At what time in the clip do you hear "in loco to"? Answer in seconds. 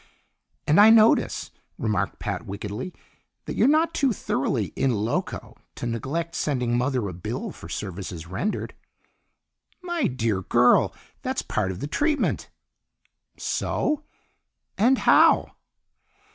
4.75-5.85